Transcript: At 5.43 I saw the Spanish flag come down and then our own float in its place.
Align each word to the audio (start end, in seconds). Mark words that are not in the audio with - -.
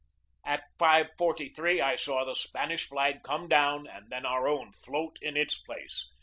At 0.43 0.63
5.43 0.79 1.79
I 1.83 1.95
saw 1.95 2.25
the 2.25 2.33
Spanish 2.35 2.87
flag 2.87 3.21
come 3.21 3.47
down 3.47 3.85
and 3.85 4.09
then 4.09 4.25
our 4.25 4.47
own 4.47 4.71
float 4.71 5.19
in 5.21 5.37
its 5.37 5.59
place. 5.59 6.09